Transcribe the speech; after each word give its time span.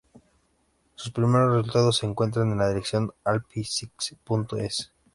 Sus 0.95 1.11
primeros 1.11 1.55
resultados 1.57 1.97
se 1.97 2.07
encuentran 2.07 2.51
en 2.51 2.57
la 2.57 2.69
dirección 2.69 3.11
alpi.csic.es. 3.23 4.91